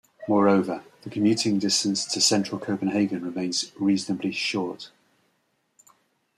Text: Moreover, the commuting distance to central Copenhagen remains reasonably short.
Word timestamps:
Moreover, 0.27 0.83
the 1.03 1.11
commuting 1.11 1.59
distance 1.59 2.05
to 2.05 2.21
central 2.21 2.59
Copenhagen 2.59 3.23
remains 3.23 3.71
reasonably 3.77 4.31
short. 4.31 4.89